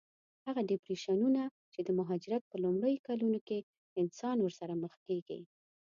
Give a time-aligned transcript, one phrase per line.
[0.45, 1.43] هغه ډېپریشنونه
[1.73, 3.59] چې د مهاجرت په لومړیو کلونو کې
[4.01, 5.39] انسان ورسره مخ کېږي.